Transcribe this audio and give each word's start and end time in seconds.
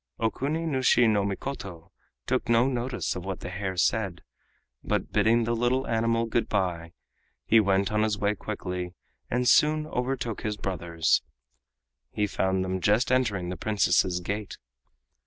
Okuni 0.19 0.65
nushi 0.67 1.05
no 1.07 1.23
Mikoto 1.23 1.91
took 2.25 2.49
no 2.49 2.65
notice 2.67 3.15
of 3.15 3.23
what 3.23 3.41
the 3.41 3.51
hare 3.51 3.77
said, 3.77 4.23
but 4.83 5.11
bidding 5.11 5.43
the 5.43 5.55
little 5.55 5.85
animal 5.85 6.25
goodby, 6.25 6.89
went 7.51 7.91
on 7.91 8.01
his 8.01 8.17
way 8.17 8.33
quickly 8.33 8.95
and 9.29 9.47
soon 9.47 9.85
overtook 9.85 10.41
his 10.41 10.57
brothers. 10.57 11.21
He 12.09 12.25
found 12.25 12.65
them 12.65 12.81
just 12.81 13.11
entering 13.11 13.49
the 13.49 13.55
Princess's 13.57 14.21
gate. 14.21 14.57